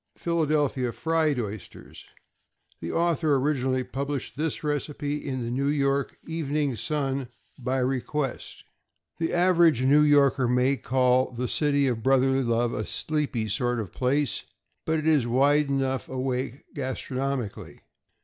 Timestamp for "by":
7.59-7.77